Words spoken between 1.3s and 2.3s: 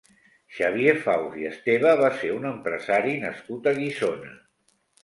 i Esteve va